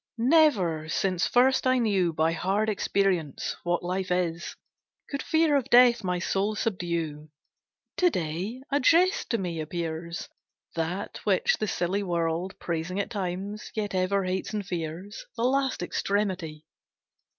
Never, 0.17 0.89
since 0.89 1.27
first 1.27 1.67
I 1.67 1.77
knew 1.77 2.11
By 2.11 2.31
hard 2.31 2.69
experience 2.69 3.55
what 3.61 3.83
life 3.83 4.09
is, 4.09 4.55
Could 5.11 5.21
fear 5.21 5.55
of 5.55 5.69
death 5.69 6.03
my 6.03 6.17
soul 6.17 6.55
subdue. 6.55 7.29
To 7.97 8.09
day, 8.09 8.63
a 8.71 8.79
jest 8.79 9.29
to 9.29 9.37
me 9.37 9.59
appears, 9.59 10.27
That 10.73 11.17
which 11.23 11.57
the 11.59 11.67
silly 11.67 12.01
world, 12.01 12.57
Praising 12.57 12.99
at 12.99 13.11
times, 13.11 13.71
yet 13.75 13.93
ever 13.93 14.23
hates 14.23 14.53
and 14.55 14.65
fears, 14.65 15.23
The 15.37 15.43
last 15.43 15.83
extremity! 15.83 16.65